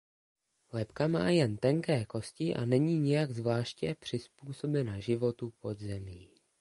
Lebka 0.73 1.07
má 1.07 1.29
jen 1.29 1.57
tenké 1.57 2.05
kosti 2.05 2.55
a 2.55 2.65
není 2.65 2.97
nijak 2.99 3.31
zvláště 3.31 3.95
přizpůsobena 3.99 4.99
životu 4.99 5.53
pod 5.61 5.79
zemí. 5.79 6.29